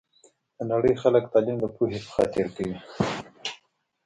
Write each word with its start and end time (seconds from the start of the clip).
د 0.57 0.59
نړۍ 0.71 0.93
خلګ 1.01 1.23
تعلیم 1.33 1.57
د 1.61 1.65
پوهي 1.75 1.99
په 2.05 2.09
خاطر 2.15 2.45
کوي 2.55 2.77